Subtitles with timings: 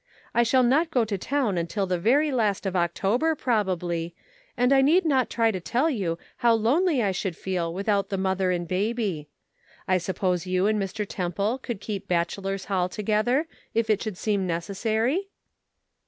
[0.33, 4.15] I shall not go to town until the very last of October, probably,
[4.57, 8.17] and I need not try to tell you how lonely I should feel without the
[8.17, 9.29] mother and baby.
[9.87, 11.05] I suppose you and Mr.
[11.07, 15.29] Temple could keep bachelors' hall together, if it should seem necessary?"